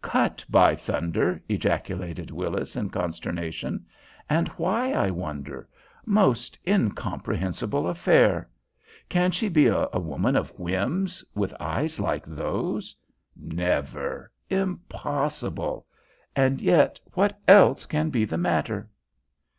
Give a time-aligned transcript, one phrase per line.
[0.00, 3.84] "Cut, by thunder!" ejaculated Willis, in consternation.
[4.26, 5.68] "And why, I wonder?
[6.06, 8.48] Most incomprehensible affair.
[9.10, 12.96] Can she be a woman of whims with eyes like those?
[13.36, 14.32] Never.
[14.48, 15.84] Impossible.
[16.34, 18.88] And yet what else can be the matter?"